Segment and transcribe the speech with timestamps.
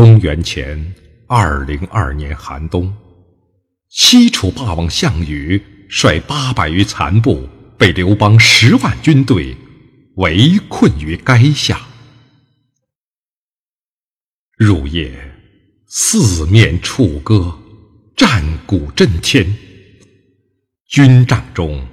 [0.00, 0.94] 公元前
[1.26, 2.94] 二零二年寒冬，
[3.88, 9.56] 西楚霸王项羽率八百余残部，被刘邦十万军队
[10.14, 11.80] 围困于垓下。
[14.56, 15.10] 入夜，
[15.88, 17.58] 四面楚歌，
[18.16, 19.52] 战鼓震天。
[20.86, 21.84] 军帐中，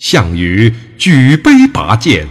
[0.00, 2.26] 项羽举杯拔剑，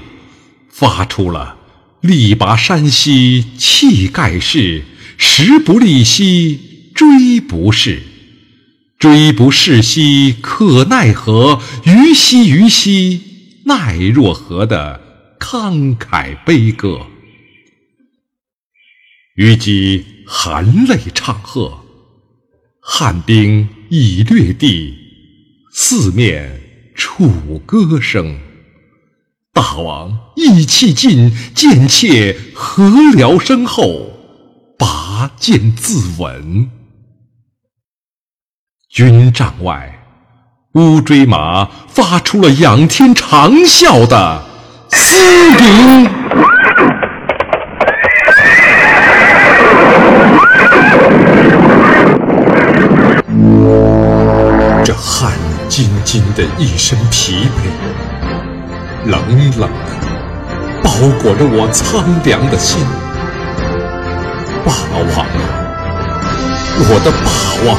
[0.70, 1.58] 发出了
[2.04, 4.84] “力拔山兮气盖世”。
[5.18, 8.02] 时不利兮骓不逝，
[9.00, 11.62] 骓不逝兮可奈何？
[11.86, 13.22] 虞兮虞兮
[13.66, 15.02] 奈若何的
[15.40, 17.08] 慷慨悲歌。
[19.36, 21.80] 虞姬含泪唱和，
[22.80, 24.94] 汉兵已掠地，
[25.74, 26.62] 四面
[26.94, 28.40] 楚歌声。
[29.52, 34.13] 大王意气尽，贱妾何聊生后？
[35.24, 36.68] 拔剑自刎。
[38.90, 40.02] 军帐外，
[40.74, 44.44] 乌骓马发出了仰天长啸的
[44.92, 45.16] 嘶
[45.52, 46.10] 鸣。
[54.84, 55.32] 这汗
[55.70, 59.22] 津津的一身疲惫，冷
[59.58, 59.94] 冷的
[60.84, 62.86] 包裹着我苍凉的心。
[64.74, 65.28] 霸王，
[66.80, 67.30] 我的霸
[67.64, 67.78] 王，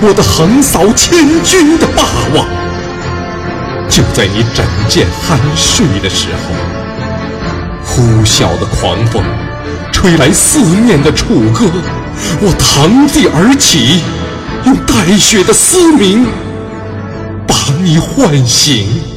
[0.00, 2.46] 我的横扫千军的霸王！
[3.88, 6.54] 就在你枕剑酣睡的时候，
[7.84, 9.24] 呼啸的狂风
[9.90, 11.66] 吹来四面的楚歌，
[12.40, 14.04] 我腾地而起，
[14.64, 16.26] 用带血的嘶鸣
[17.44, 19.09] 把你唤醒。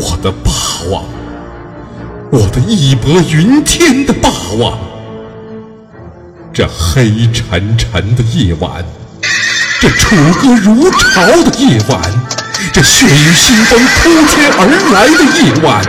[0.00, 0.52] 我的霸
[0.92, 1.02] 王，
[2.30, 4.78] 我的义薄云天的霸王，
[6.52, 8.84] 这黑沉沉的夜晚，
[9.80, 12.00] 这楚歌如潮的夜晚，
[12.72, 15.84] 这血雨腥风扑天而来的夜晚，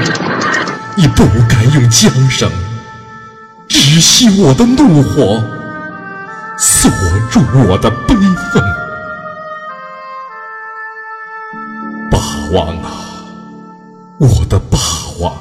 [0.95, 2.51] 你不敢用缰绳
[3.67, 5.43] 止息我的怒火，
[6.57, 6.89] 锁
[7.29, 8.15] 住我的悲
[8.51, 8.63] 愤，
[12.09, 12.17] 霸
[12.51, 13.05] 王啊！
[14.19, 14.77] 我的霸
[15.21, 15.33] 王，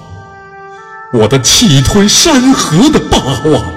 [1.12, 3.19] 我的气吞山河的霸
[3.50, 3.72] 王，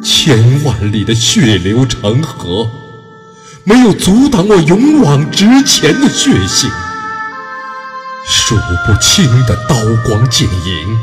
[0.00, 2.70] 千万里的血流成河，
[3.64, 6.70] 没有阻挡我勇往直前的血性；
[8.24, 8.54] 数
[8.86, 10.98] 不清的刀光剑影，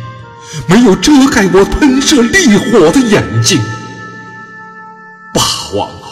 [0.66, 3.60] 没有遮盖我喷射烈火的眼睛。
[5.34, 5.42] 霸
[5.76, 6.08] 王啊，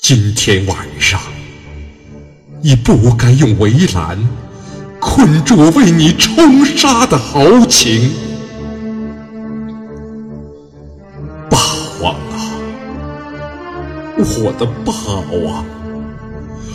[0.00, 1.20] 今天晚上，
[2.62, 4.18] 你不该用围栏。
[5.04, 8.12] 困住我为你冲杀的豪情，
[11.50, 11.58] 霸
[12.00, 12.38] 王啊，
[14.16, 14.92] 我的霸
[15.44, 15.64] 王，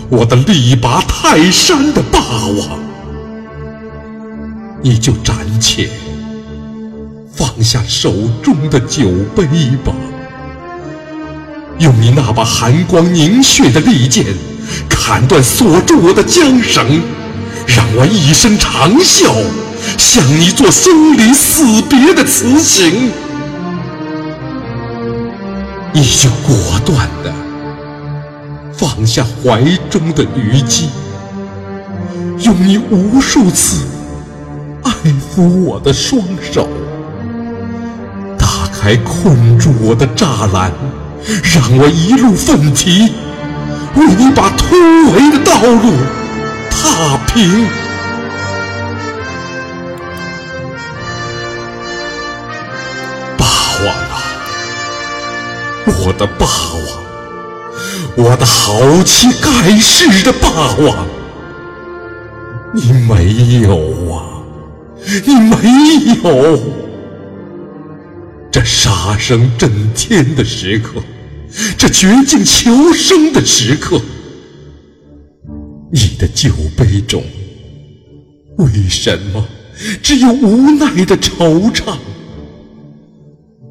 [0.09, 2.79] 我的力拔泰山的霸王，
[4.81, 5.89] 你就暂且
[7.33, 8.13] 放下手
[8.44, 9.45] 中的酒杯
[9.85, 9.94] 吧，
[11.79, 14.25] 用你那把寒光凝血的利剑，
[14.89, 17.01] 砍断锁住我的缰绳。
[17.67, 19.29] 让我一声长啸，
[19.97, 23.11] 向你做生离死别的辞行。
[25.94, 27.33] 你就果断的
[28.77, 30.89] 放下怀中的虞姬，
[32.39, 33.85] 用你无数次
[34.83, 34.91] 爱
[35.35, 36.67] 抚我的双手，
[38.38, 40.72] 打开困住我的栅栏，
[41.44, 43.11] 让我一路奋蹄，
[43.95, 44.75] 为你把突
[45.13, 45.94] 围的道路。
[46.88, 47.68] 踏平，
[53.38, 53.46] 霸
[53.84, 54.24] 王啊，
[55.86, 56.48] 我的霸
[56.88, 61.06] 王，我的豪气盖世的霸王，
[62.74, 63.75] 你没有
[64.16, 64.42] 啊，
[65.25, 65.56] 你没
[66.24, 66.60] 有！
[68.50, 71.04] 这杀声震天的时刻，
[71.78, 74.01] 这绝境求生的时刻。
[75.99, 77.23] 你的酒杯中，
[78.57, 79.44] 为什么
[80.03, 81.97] 只有无奈的惆怅？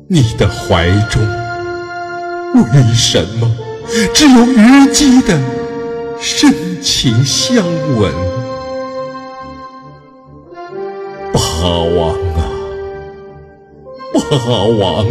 [0.08, 1.22] 你的怀中，
[2.52, 3.48] 为什么
[4.12, 5.40] 只有虞姬的
[6.20, 6.52] 深
[6.82, 7.64] 情相
[7.96, 8.12] 吻？
[11.32, 12.42] 霸王啊，
[14.14, 15.06] 霸王，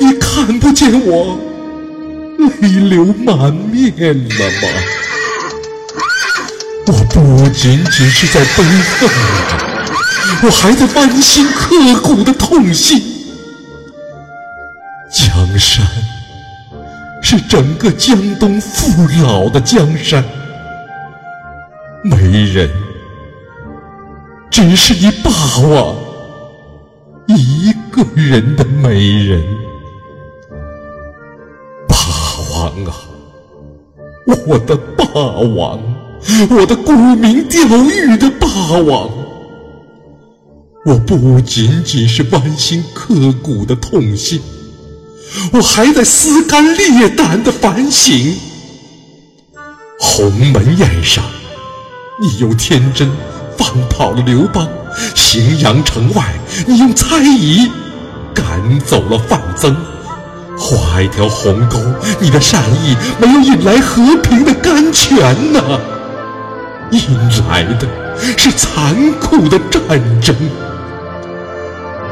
[0.00, 1.38] 你看不见我
[2.60, 4.68] 泪流满面了吗？
[6.88, 9.10] 我不仅仅是在悲愤，
[10.42, 13.02] 我还在剜心刻骨的痛心。
[15.10, 15.84] 江山
[17.20, 20.22] 是整个江东父老的江山，
[22.04, 22.70] 美人
[24.48, 25.30] 只是你霸
[25.68, 25.96] 王
[27.26, 29.42] 一个人的美人。
[31.88, 31.96] 霸
[32.52, 32.94] 王啊，
[34.46, 35.80] 我的霸王！
[36.50, 38.48] 我的沽名钓誉的霸
[38.84, 39.10] 王，
[40.84, 44.40] 我不仅仅是剜心刻骨的痛心，
[45.52, 48.36] 我还在撕肝裂胆的反省。
[49.98, 51.24] 鸿门宴上，
[52.20, 53.10] 你用天真
[53.56, 54.66] 放跑了刘邦；
[55.14, 56.34] 荥阳城外，
[56.66, 57.70] 你用猜疑
[58.34, 59.74] 赶走了范增。
[60.58, 61.78] 画一条鸿沟，
[62.20, 65.80] 你的善意没有引来和平的甘泉呢。
[66.96, 67.88] 引来的
[68.36, 69.80] 是残酷的战
[70.20, 70.34] 争。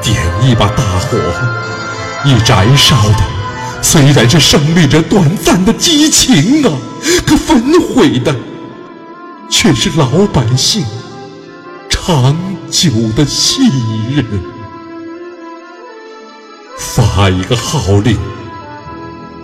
[0.03, 1.19] 点一把大火，
[2.25, 3.25] 你燃烧的
[3.81, 6.73] 虽然是胜利者短暂的激情啊，
[7.27, 8.35] 可焚毁的
[9.51, 10.85] 却是老百姓
[11.89, 12.37] 长
[12.71, 13.71] 久的信
[14.15, 14.25] 任。
[16.77, 18.19] 发一个号令，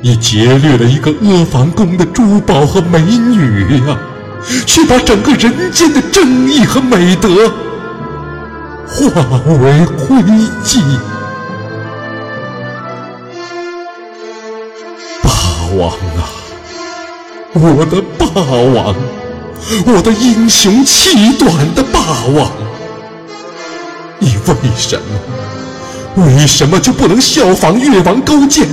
[0.03, 3.99] 你劫掠了一个阿房宫的珠宝和美女呀！
[4.67, 7.49] 却把整个人间的正义和美德
[8.87, 9.07] 化
[9.47, 10.17] 为灰
[10.65, 10.81] 烬。
[15.23, 15.31] 霸
[15.77, 16.27] 王啊，
[17.55, 18.95] 我的霸王，
[19.87, 22.01] 我的英雄气短的霸
[22.35, 22.51] 王，
[24.19, 28.67] 你为什么，为什么就不能效仿越王勾践，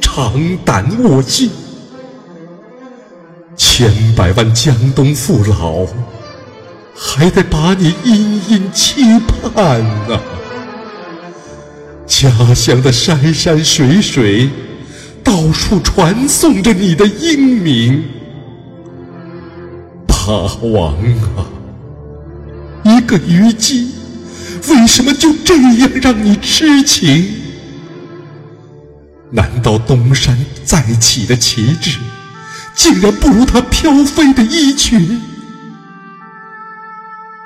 [0.00, 0.32] 长
[0.64, 1.50] 胆卧薪？
[3.78, 5.86] 千百万江东父老，
[6.96, 10.18] 还得把你殷殷期盼呐！
[12.06, 14.48] 家乡的山山水水，
[15.22, 18.02] 到处传颂着你的英名。
[20.08, 20.24] 霸
[20.62, 20.94] 王
[21.36, 21.44] 啊，
[22.82, 23.90] 一个虞姬，
[24.70, 27.28] 为什么就这样让你痴情？
[29.30, 30.34] 难道东山
[30.64, 31.98] 再起的旗帜？
[32.76, 35.20] 竟然不如他飘飞的衣裙，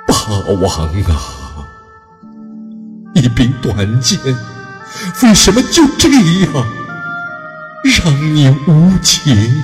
[0.07, 0.15] 霸
[0.47, 0.75] 王
[1.05, 1.67] 啊！
[3.15, 4.19] 一柄短剑，
[5.23, 6.67] 为什么就这样
[8.05, 9.63] 让你无情？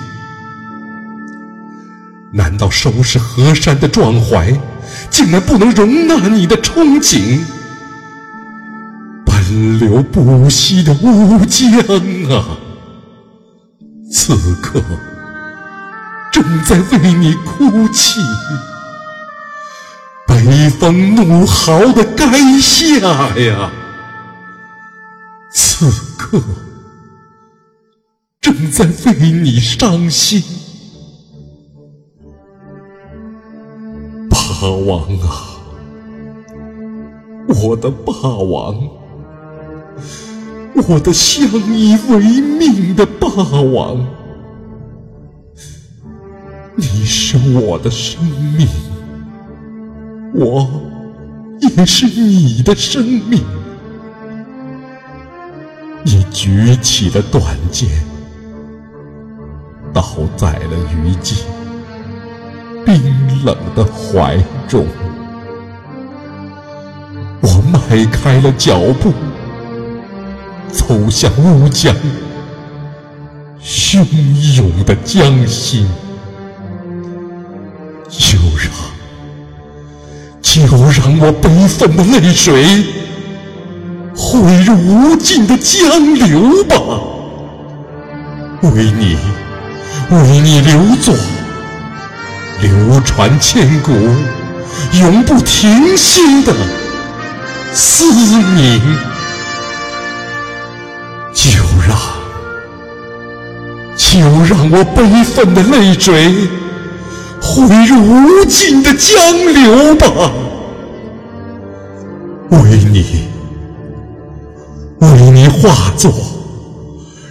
[2.32, 4.58] 难道收拾河山的壮怀，
[5.10, 7.40] 竟然不能容纳你的憧憬？
[9.24, 11.72] 奔流不息的乌江
[12.30, 12.56] 啊！
[14.12, 14.80] 此刻。
[16.36, 18.20] 正在为你哭泣，
[20.26, 23.72] 北风怒号的垓下呀，
[25.50, 26.38] 此刻
[28.42, 28.84] 正在
[29.20, 30.42] 为你伤心。
[34.28, 34.38] 霸
[34.68, 35.56] 王啊，
[37.48, 38.76] 我的霸王，
[40.86, 43.28] 我的相依为命的霸
[43.62, 44.25] 王。
[46.78, 48.68] 你是我的生命，
[50.34, 50.68] 我
[51.58, 53.42] 也是你的生命。
[56.04, 57.88] 你举起的短剑，
[59.90, 60.04] 倒
[60.36, 61.44] 在了虞姬
[62.84, 63.02] 冰
[63.42, 64.36] 冷的怀
[64.68, 64.84] 中。
[67.40, 69.14] 我迈开了脚步，
[70.70, 71.96] 走向乌江，
[73.62, 74.04] 汹
[74.56, 75.88] 涌的江心。
[80.86, 82.84] 就让我悲愤的泪水
[84.14, 86.76] 汇入无尽的江流吧，
[88.62, 89.18] 为你，
[90.10, 91.12] 为你留作
[92.62, 93.90] 流传千古、
[95.00, 96.54] 永不停息的
[97.72, 98.80] 思鸣。
[101.34, 101.50] 就
[101.86, 101.98] 让，
[103.96, 106.32] 就让我悲愤的泪水。
[107.38, 109.14] 汇入无尽的江
[109.52, 110.32] 流吧，
[112.50, 112.58] 为
[112.92, 113.28] 你，
[115.00, 116.12] 为你化作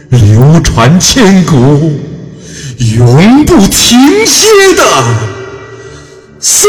[0.10, 1.56] 流传千古、
[2.98, 4.84] 永不停歇的
[6.40, 6.68] 思。